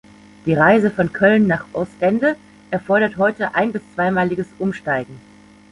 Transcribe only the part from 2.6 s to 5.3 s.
erfordert heute ein- bis zweimaliges Umsteigen.